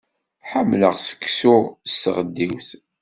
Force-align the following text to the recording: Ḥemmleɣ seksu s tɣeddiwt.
Ḥemmleɣ 0.49 0.95
seksu 0.99 1.55
s 1.91 1.93
tɣeddiwt. 2.03 2.69